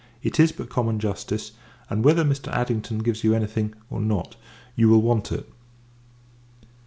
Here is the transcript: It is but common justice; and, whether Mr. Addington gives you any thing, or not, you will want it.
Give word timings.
It 0.23 0.39
is 0.39 0.51
but 0.51 0.67
common 0.67 0.97
justice; 0.97 1.51
and, 1.87 2.03
whether 2.03 2.25
Mr. 2.25 2.47
Addington 2.51 3.03
gives 3.03 3.23
you 3.23 3.35
any 3.35 3.45
thing, 3.45 3.75
or 3.91 4.01
not, 4.01 4.35
you 4.75 4.89
will 4.89 5.03
want 5.03 5.31
it. 5.31 5.47